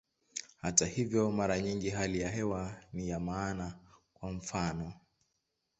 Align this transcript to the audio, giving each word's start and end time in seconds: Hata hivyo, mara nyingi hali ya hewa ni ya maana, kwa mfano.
Hata 0.57 0.85
hivyo, 0.85 1.31
mara 1.31 1.59
nyingi 1.61 1.89
hali 1.89 2.21
ya 2.21 2.29
hewa 2.29 2.81
ni 2.93 3.09
ya 3.09 3.19
maana, 3.19 3.79
kwa 4.13 4.31
mfano. 4.31 4.93